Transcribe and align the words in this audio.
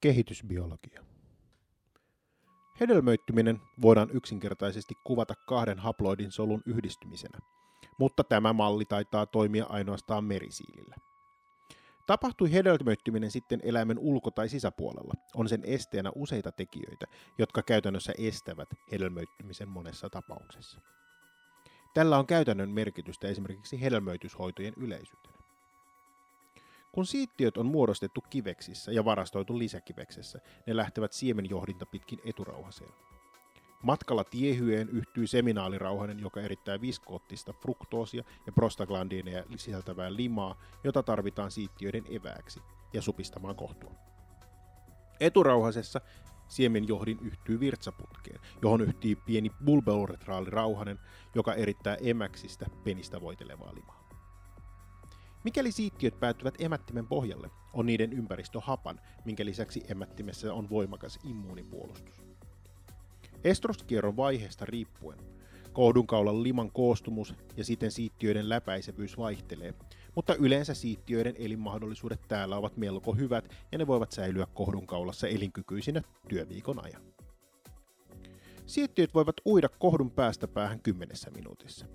Kehitysbiologia. 0.00 1.04
Hedelmöittyminen 2.80 3.60
voidaan 3.82 4.10
yksinkertaisesti 4.12 4.94
kuvata 5.04 5.34
kahden 5.46 5.78
haploidin 5.78 6.32
solun 6.32 6.62
yhdistymisenä, 6.66 7.38
mutta 7.98 8.24
tämä 8.24 8.52
malli 8.52 8.84
taitaa 8.84 9.26
toimia 9.26 9.66
ainoastaan 9.68 10.24
merisiilillä. 10.24 10.96
Tapahtui 12.06 12.52
hedelmöittyminen 12.52 13.30
sitten 13.30 13.60
eläimen 13.62 13.98
ulko- 13.98 14.30
tai 14.30 14.48
sisäpuolella, 14.48 15.14
on 15.34 15.48
sen 15.48 15.62
esteenä 15.64 16.10
useita 16.14 16.52
tekijöitä, 16.52 17.06
jotka 17.38 17.62
käytännössä 17.62 18.12
estävät 18.18 18.68
hedelmöittymisen 18.92 19.68
monessa 19.68 20.10
tapauksessa. 20.10 20.80
Tällä 21.94 22.18
on 22.18 22.26
käytännön 22.26 22.70
merkitystä 22.70 23.28
esimerkiksi 23.28 23.80
hedelmöityshoitojen 23.80 24.74
yleisyytenä. 24.76 25.39
Kun 26.92 27.06
siittiöt 27.06 27.56
on 27.56 27.66
muodostettu 27.66 28.20
kiveksissä 28.30 28.92
ja 28.92 29.04
varastoitu 29.04 29.58
lisäkiveksessä, 29.58 30.40
ne 30.66 30.76
lähtevät 30.76 31.12
siemenjohdinta 31.12 31.86
pitkin 31.86 32.18
eturauhaseen. 32.24 32.90
Matkalla 33.82 34.24
tiehyeen 34.24 34.88
yhtyy 34.88 35.26
seminaalirauhanen, 35.26 36.20
joka 36.20 36.40
erittää 36.40 36.80
viskoottista 36.80 37.52
fruktoosia 37.52 38.24
ja 38.46 38.52
prostaglandiineja 38.52 39.44
sisältävää 39.56 40.16
limaa, 40.16 40.60
jota 40.84 41.02
tarvitaan 41.02 41.50
siittiöiden 41.50 42.04
evääksi 42.10 42.60
ja 42.92 43.02
supistamaan 43.02 43.56
kohtua. 43.56 43.94
Eturauhasessa 45.20 46.00
siemenjohdin 46.48 47.18
yhtyy 47.22 47.60
virtsaputkeen, 47.60 48.40
johon 48.62 48.80
yhtyy 48.80 49.16
pieni 49.16 49.50
bulbeuretraalirauhanen, 49.64 50.98
joka 51.34 51.54
erittää 51.54 51.96
emäksistä 52.00 52.66
penistä 52.84 53.20
voitelevaa 53.20 53.74
limaa. 53.74 53.99
Mikäli 55.44 55.72
siittiöt 55.72 56.20
päätyvät 56.20 56.54
emättimen 56.58 57.06
pohjalle, 57.06 57.50
on 57.72 57.86
niiden 57.86 58.12
ympäristö 58.12 58.60
hapan, 58.60 59.00
minkä 59.24 59.44
lisäksi 59.44 59.82
emättimessä 59.88 60.54
on 60.54 60.70
voimakas 60.70 61.18
immuunipuolustus. 61.24 62.22
Estroskierron 63.44 64.16
vaiheesta 64.16 64.64
riippuen 64.64 65.18
kohdunkaulan 65.72 66.42
liman 66.42 66.72
koostumus 66.72 67.34
ja 67.56 67.64
siten 67.64 67.90
siittiöiden 67.90 68.48
läpäisevyys 68.48 69.18
vaihtelee, 69.18 69.74
mutta 70.14 70.34
yleensä 70.34 70.74
siittiöiden 70.74 71.34
elinmahdollisuudet 71.38 72.20
täällä 72.28 72.56
ovat 72.56 72.76
melko 72.76 73.12
hyvät 73.12 73.54
ja 73.72 73.78
ne 73.78 73.86
voivat 73.86 74.12
säilyä 74.12 74.46
kohdunkaulassa 74.54 75.28
elinkykyisinä 75.28 76.02
työviikon 76.28 76.84
ajan. 76.84 77.02
Siittiöt 78.66 79.14
voivat 79.14 79.36
uida 79.46 79.68
kohdun 79.68 80.10
päästä 80.10 80.48
päähän 80.48 80.80
kymmenessä 80.80 81.30
minuutissa. 81.30 81.86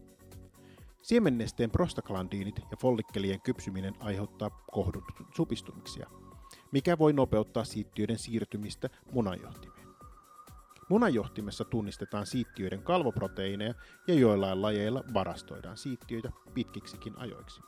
Siemennesteen 1.05 1.71
prostaglandiinit 1.71 2.59
ja 2.71 2.77
follikkelien 2.81 3.41
kypsyminen 3.41 3.93
aiheuttaa 3.99 4.49
kohdun 4.49 5.03
supistumisia, 5.35 6.09
mikä 6.71 6.97
voi 6.97 7.13
nopeuttaa 7.13 7.63
siittiöiden 7.63 8.17
siirtymistä 8.17 8.89
munanjohtimeen. 9.11 9.87
Munanjohtimessa 10.89 11.65
tunnistetaan 11.65 12.25
siittiöiden 12.25 12.83
kalvoproteiineja 12.83 13.73
ja 14.07 14.13
joillain 14.13 14.61
lajeilla 14.61 15.03
varastoidaan 15.13 15.77
siittiöitä 15.77 16.31
pitkiksikin 16.53 17.17
ajoiksi. 17.17 17.61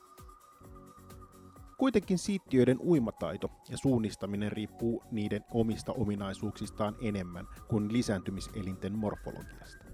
Kuitenkin 1.77 2.17
siittiöiden 2.17 2.79
uimataito 2.79 3.51
ja 3.69 3.77
suunnistaminen 3.77 4.51
riippuu 4.51 5.03
niiden 5.11 5.45
omista 5.51 5.91
ominaisuuksistaan 5.91 6.95
enemmän 7.01 7.47
kuin 7.67 7.93
lisääntymiselinten 7.93 8.97
morfologiasta. 8.97 9.86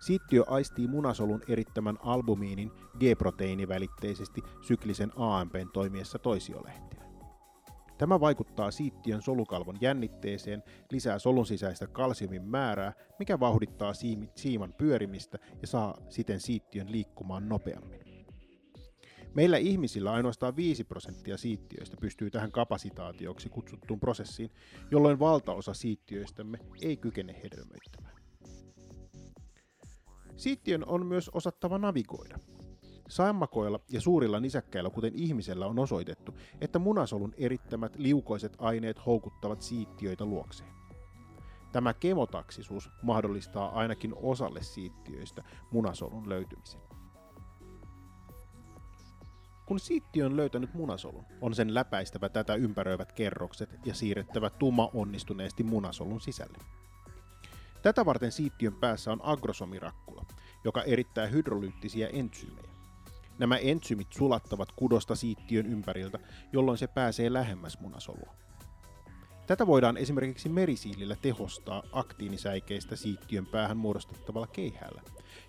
Siittiö 0.00 0.44
aistii 0.46 0.86
munasolun 0.86 1.40
erittämän 1.48 1.98
albumiinin 2.00 2.70
G-proteiinivälitteisesti 2.98 4.42
syklisen 4.62 5.12
AMPn 5.16 5.68
toimiessa 5.72 6.18
toisiolehtiä. 6.18 7.00
Tämä 7.98 8.20
vaikuttaa 8.20 8.70
siittiön 8.70 9.22
solukalvon 9.22 9.78
jännitteeseen, 9.80 10.62
lisää 10.90 11.18
solun 11.18 11.46
sisäistä 11.46 11.86
kalsiumin 11.86 12.42
määrää, 12.42 12.92
mikä 13.18 13.40
vauhdittaa 13.40 13.92
siiman 14.34 14.74
pyörimistä 14.78 15.38
ja 15.60 15.66
saa 15.66 15.94
siten 16.08 16.40
siittiön 16.40 16.92
liikkumaan 16.92 17.48
nopeammin. 17.48 18.00
Meillä 19.34 19.56
ihmisillä 19.56 20.12
ainoastaan 20.12 20.56
5 20.56 20.84
prosenttia 20.84 21.36
siittiöistä 21.36 21.96
pystyy 22.00 22.30
tähän 22.30 22.52
kapasitaatioksi 22.52 23.48
kutsuttuun 23.48 24.00
prosessiin, 24.00 24.50
jolloin 24.90 25.18
valtaosa 25.18 25.74
siittiöistämme 25.74 26.58
ei 26.82 26.96
kykene 26.96 27.40
hedelmöittämään. 27.42 28.19
Siittiön 30.40 30.84
on 30.86 31.06
myös 31.06 31.28
osattava 31.28 31.78
navigoida. 31.78 32.38
Sammakoilla 33.08 33.80
ja 33.90 34.00
suurilla 34.00 34.40
nisäkkäillä, 34.40 34.90
kuten 34.90 35.12
ihmisellä, 35.14 35.66
on 35.66 35.78
osoitettu, 35.78 36.34
että 36.60 36.78
munasolun 36.78 37.34
erittämät 37.36 37.96
liukoiset 37.96 38.56
aineet 38.58 39.06
houkuttavat 39.06 39.62
siittiöitä 39.62 40.24
luokseen. 40.24 40.70
Tämä 41.72 41.94
kemotaksisuus 41.94 42.90
mahdollistaa 43.02 43.70
ainakin 43.72 44.14
osalle 44.16 44.62
siittiöistä 44.62 45.44
munasolun 45.70 46.28
löytymisen. 46.28 46.80
Kun 49.66 49.80
siittiö 49.80 50.26
on 50.26 50.36
löytänyt 50.36 50.74
munasolun, 50.74 51.24
on 51.40 51.54
sen 51.54 51.74
läpäistävä 51.74 52.28
tätä 52.28 52.54
ympäröivät 52.54 53.12
kerrokset 53.12 53.78
ja 53.84 53.94
siirrettävä 53.94 54.50
tuma 54.50 54.90
onnistuneesti 54.94 55.62
munasolun 55.62 56.20
sisälle. 56.20 56.58
Tätä 57.82 58.06
varten 58.06 58.32
siittiön 58.32 58.74
päässä 58.74 59.12
on 59.12 59.20
agrosomirakkula, 59.22 60.24
joka 60.64 60.82
erittää 60.82 61.26
hydrolyyttisiä 61.26 62.08
entsyymejä. 62.08 62.70
Nämä 63.38 63.56
entsymit 63.56 64.12
sulattavat 64.12 64.72
kudosta 64.76 65.14
siittiön 65.14 65.66
ympäriltä, 65.66 66.18
jolloin 66.52 66.78
se 66.78 66.86
pääsee 66.86 67.32
lähemmäs 67.32 67.80
munasolua. 67.80 68.34
Tätä 69.46 69.66
voidaan 69.66 69.96
esimerkiksi 69.96 70.48
merisiilillä 70.48 71.16
tehostaa 71.22 71.82
aktiinisäikeistä 71.92 72.96
siittiön 72.96 73.46
päähän 73.46 73.76
muodostettavalla 73.76 74.46
keihäällä, 74.46 75.02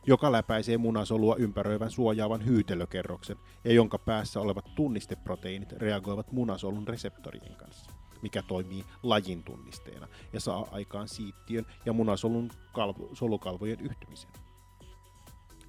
joka 0.06 0.32
läpäisee 0.32 0.78
munasolua 0.78 1.36
ympäröivän 1.36 1.92
suojaavan 1.92 2.46
hyytelökerroksen 2.46 3.38
ja 3.64 3.74
jonka 3.74 3.98
päässä 3.98 4.40
olevat 4.40 4.76
tunnisteproteiinit 4.76 5.72
reagoivat 5.72 6.32
munasolun 6.32 6.88
reseptorien 6.88 7.56
kanssa 7.56 8.01
mikä 8.22 8.42
toimii 8.42 8.86
lajin 9.04 9.44
tunnisteena 9.44 10.08
ja 10.34 10.40
saa 10.40 10.68
aikaan 10.72 11.08
siittiön 11.08 11.66
ja 11.86 11.94
munasolun 11.94 12.52
kalvo, 12.74 13.10
solukalvojen 13.14 13.80
yhtymisen. 13.80 14.32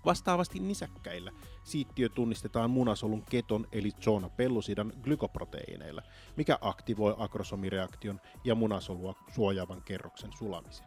Vastaavasti 0.05 0.59
nisäkkäillä 0.59 1.33
siittiö 1.65 2.09
tunnistetaan 2.09 2.71
munasolun 2.71 3.23
keton 3.31 3.67
eli 3.73 3.91
zona 4.01 4.29
pellusidan 4.29 4.93
glykoproteiineilla, 5.03 6.03
mikä 6.37 6.59
aktivoi 6.61 7.15
akrosomireaktion 7.19 8.21
ja 8.45 8.55
munasolua 8.55 9.15
suojaavan 9.35 9.83
kerroksen 9.83 10.31
sulamisen. 10.39 10.87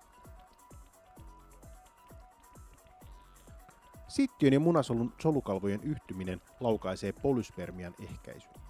Siittiön 4.07 4.53
ja 4.53 4.59
munasolun 4.59 5.13
solukalvojen 5.21 5.83
yhtyminen 5.83 6.41
laukaisee 6.59 7.11
polyspermian 7.11 7.95
ehkäisyyn. 7.99 8.64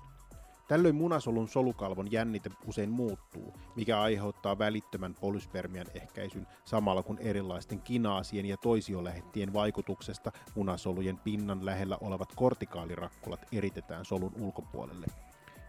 Tällöin 0.67 0.95
munasolun 0.95 1.47
solukalvon 1.47 2.11
jännite 2.11 2.49
usein 2.65 2.89
muuttuu, 2.89 3.53
mikä 3.75 4.01
aiheuttaa 4.01 4.57
välittömän 4.57 5.15
polyspermian 5.21 5.85
ehkäisyn 5.93 6.47
samalla 6.65 7.03
kun 7.03 7.19
erilaisten 7.19 7.81
kinaasien 7.81 8.45
ja 8.45 8.57
toisiolähettien 8.57 9.53
vaikutuksesta 9.53 10.31
munasolujen 10.55 11.17
pinnan 11.17 11.65
lähellä 11.65 11.97
olevat 12.01 12.29
kortikaalirakkulat 12.35 13.47
eritetään 13.51 14.05
solun 14.05 14.33
ulkopuolelle 14.41 15.05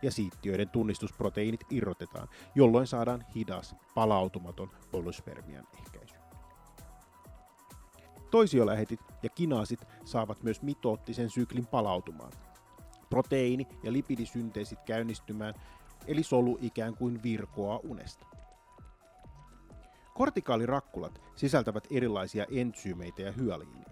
ja 0.02 0.10
siittiöiden 0.10 0.68
tunnistusproteiinit 0.68 1.60
irrotetaan, 1.70 2.28
jolloin 2.54 2.86
saadaan 2.86 3.24
hidas, 3.34 3.76
palautumaton 3.94 4.70
polyspermian 4.90 5.66
ehkäisy. 5.78 6.14
Toisiolähetit 8.30 9.00
ja 9.22 9.28
kinaasit 9.28 9.86
saavat 10.04 10.42
myös 10.42 10.62
mitoottisen 10.62 11.30
syklin 11.30 11.66
palautumaan, 11.66 12.32
proteiini- 13.16 13.68
ja 13.82 13.92
lipidisynteesit 13.92 14.78
käynnistymään, 14.86 15.54
eli 16.06 16.22
solu 16.22 16.58
ikään 16.60 16.94
kuin 16.96 17.22
virkoaa 17.22 17.80
unesta. 17.82 18.26
Kortikaalirakkulat 20.14 21.20
sisältävät 21.36 21.86
erilaisia 21.90 22.46
entsyymeitä 22.50 23.22
ja 23.22 23.32
hyaliinia. 23.32 23.88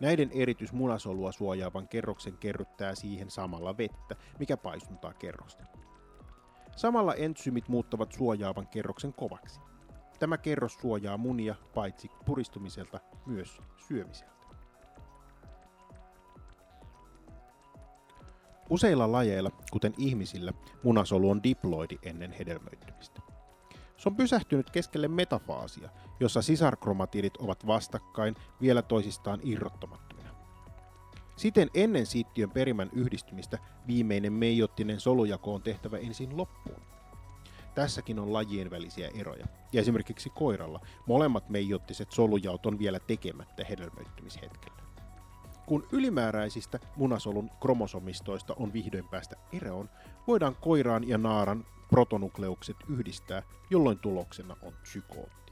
Näiden 0.00 0.30
eritys 0.32 0.72
munasolua 0.72 1.32
suojaavan 1.32 1.88
kerroksen 1.88 2.38
kerryttää 2.38 2.94
siihen 2.94 3.30
samalla 3.30 3.76
vettä, 3.76 4.16
mikä 4.38 4.56
paisuntaa 4.56 5.14
kerrosta. 5.14 5.64
Samalla 6.76 7.14
entsyymit 7.14 7.68
muuttavat 7.68 8.12
suojaavan 8.12 8.66
kerroksen 8.66 9.12
kovaksi. 9.12 9.60
Tämä 10.18 10.38
kerros 10.38 10.74
suojaa 10.74 11.16
munia 11.16 11.54
paitsi 11.74 12.10
puristumiselta 12.26 13.00
myös 13.26 13.60
syömiseltä. 13.88 14.37
Useilla 18.70 19.12
lajeilla, 19.12 19.50
kuten 19.70 19.94
ihmisillä, 19.98 20.52
munasolu 20.82 21.30
on 21.30 21.42
diploidi 21.42 21.98
ennen 22.02 22.32
hedelmöittymistä. 22.32 23.20
Se 23.96 24.08
on 24.08 24.16
pysähtynyt 24.16 24.70
keskelle 24.70 25.08
metafaasia, 25.08 25.90
jossa 26.20 26.42
sisarkromatiidit 26.42 27.36
ovat 27.36 27.66
vastakkain 27.66 28.34
vielä 28.60 28.82
toisistaan 28.82 29.40
irrottamattomina. 29.42 30.30
Siten 31.36 31.70
ennen 31.74 32.06
siittiön 32.06 32.50
perimän 32.50 32.90
yhdistymistä 32.92 33.58
viimeinen 33.86 34.32
meijottinen 34.32 35.00
solujako 35.00 35.54
on 35.54 35.62
tehtävä 35.62 35.98
ensin 35.98 36.36
loppuun. 36.36 36.82
tässäkin 37.74 38.18
on 38.18 38.32
lajien 38.32 38.70
välisiä 38.70 39.10
eroja. 39.14 39.46
Ja 39.72 39.80
esimerkiksi 39.80 40.30
koiralla 40.30 40.80
molemmat 41.06 41.48
meijottiset 41.48 42.12
solujaot 42.12 42.66
on 42.66 42.78
vielä 42.78 43.00
tekemättä 43.00 43.64
hedelmöittymishetkellä. 43.64 44.87
Kun 45.68 45.86
ylimääräisistä 45.92 46.78
munasolun 46.96 47.50
kromosomistoista 47.60 48.54
on 48.58 48.72
vihdoin 48.72 49.08
päästä 49.08 49.36
eroon, 49.52 49.90
voidaan 50.26 50.56
koiraan 50.60 51.08
ja 51.08 51.18
naaran 51.18 51.66
protonukleukset 51.88 52.76
yhdistää, 52.88 53.42
jolloin 53.70 53.98
tuloksena 53.98 54.56
on 54.62 54.72
psykootti. 54.82 55.47